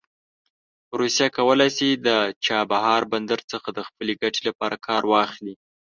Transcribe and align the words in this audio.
روسیه 0.99 1.27
کولی 1.37 1.69
شي 1.77 1.89
د 2.07 2.09
چابهار 2.45 3.01
بندر 3.11 3.39
څخه 3.51 3.67
د 3.77 3.79
خپلې 3.87 4.13
ګټې 4.21 4.41
لپاره 4.49 4.75
کار 4.87 5.03
واخلي. 5.11 5.53